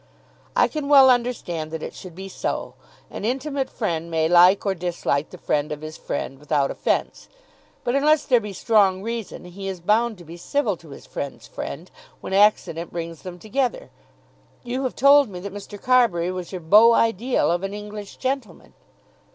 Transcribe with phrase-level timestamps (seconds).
[0.55, 2.73] "I can well understand that it should be so.
[3.11, 7.29] An intimate friend may like or dislike the friend of his friend, without offence.
[7.83, 11.45] But unless there be strong reason he is bound to be civil to his friend's
[11.45, 13.91] friend, when accident brings them together.
[14.63, 15.79] You have told me that Mr.
[15.79, 18.73] Carbury was your beau ideal of an English gentleman."